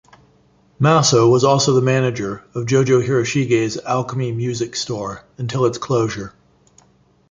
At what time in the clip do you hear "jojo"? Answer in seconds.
2.65-3.05